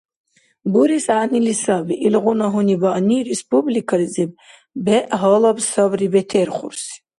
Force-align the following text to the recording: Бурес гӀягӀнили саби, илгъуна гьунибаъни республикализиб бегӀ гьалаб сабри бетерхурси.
Бурес 0.71 1.05
гӀягӀнили 1.11 1.53
саби, 1.63 1.93
илгъуна 2.07 2.47
гьунибаъни 2.53 3.17
республикализиб 3.29 4.29
бегӀ 4.85 5.07
гьалаб 5.21 5.57
сабри 5.69 6.07
бетерхурси. 6.13 6.93